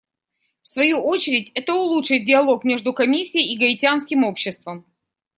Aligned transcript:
В 0.63 0.67
свою 0.67 0.99
очередь, 1.05 1.51
это 1.53 1.75
улучшит 1.75 2.25
диалог 2.25 2.63
между 2.63 2.91
Комиссией 2.91 3.45
и 3.53 3.59
гаитянским 3.59 4.23
обществом. 4.23 4.83